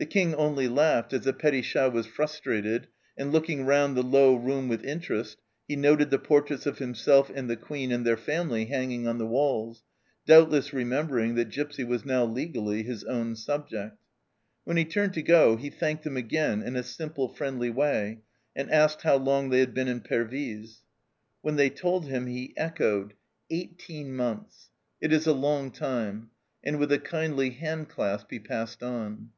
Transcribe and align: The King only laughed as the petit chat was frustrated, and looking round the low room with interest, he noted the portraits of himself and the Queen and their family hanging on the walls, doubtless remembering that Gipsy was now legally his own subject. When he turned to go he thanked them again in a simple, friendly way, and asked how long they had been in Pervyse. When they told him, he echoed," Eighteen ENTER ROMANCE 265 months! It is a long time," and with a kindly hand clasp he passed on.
The 0.00 0.06
King 0.06 0.32
only 0.36 0.68
laughed 0.68 1.12
as 1.12 1.22
the 1.22 1.32
petit 1.32 1.60
chat 1.62 1.92
was 1.92 2.06
frustrated, 2.06 2.86
and 3.16 3.32
looking 3.32 3.66
round 3.66 3.96
the 3.96 4.02
low 4.04 4.36
room 4.36 4.68
with 4.68 4.84
interest, 4.84 5.38
he 5.66 5.74
noted 5.74 6.10
the 6.10 6.20
portraits 6.20 6.66
of 6.66 6.78
himself 6.78 7.32
and 7.34 7.50
the 7.50 7.56
Queen 7.56 7.90
and 7.90 8.06
their 8.06 8.16
family 8.16 8.66
hanging 8.66 9.08
on 9.08 9.18
the 9.18 9.26
walls, 9.26 9.82
doubtless 10.24 10.72
remembering 10.72 11.34
that 11.34 11.50
Gipsy 11.50 11.82
was 11.82 12.04
now 12.04 12.24
legally 12.24 12.84
his 12.84 13.02
own 13.02 13.34
subject. 13.34 13.98
When 14.62 14.76
he 14.76 14.84
turned 14.84 15.14
to 15.14 15.20
go 15.22 15.56
he 15.56 15.68
thanked 15.68 16.04
them 16.04 16.16
again 16.16 16.62
in 16.62 16.76
a 16.76 16.84
simple, 16.84 17.28
friendly 17.30 17.70
way, 17.70 18.20
and 18.54 18.70
asked 18.70 19.02
how 19.02 19.16
long 19.16 19.50
they 19.50 19.58
had 19.58 19.74
been 19.74 19.88
in 19.88 20.02
Pervyse. 20.02 20.82
When 21.42 21.56
they 21.56 21.70
told 21.70 22.06
him, 22.06 22.26
he 22.28 22.54
echoed," 22.56 23.14
Eighteen 23.50 24.06
ENTER 24.06 24.10
ROMANCE 24.22 24.68
265 25.00 25.00
months! 25.00 25.00
It 25.00 25.12
is 25.12 25.26
a 25.26 25.32
long 25.36 25.72
time," 25.72 26.30
and 26.62 26.78
with 26.78 26.92
a 26.92 27.00
kindly 27.00 27.50
hand 27.50 27.88
clasp 27.88 28.28
he 28.30 28.38
passed 28.38 28.80
on. 28.84 29.30